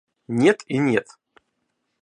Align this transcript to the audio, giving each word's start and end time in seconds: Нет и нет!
Нет 0.43 0.63
и 0.65 0.79
нет! 0.79 1.05